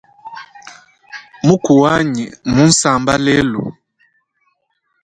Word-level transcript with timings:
Muku 1.45 1.71
wanyi 1.83 2.25
mmunsamba 2.47 3.13
lelu. 3.25 3.63